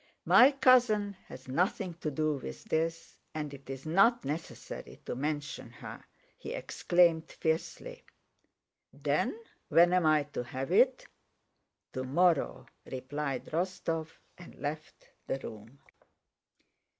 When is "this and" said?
2.65-3.53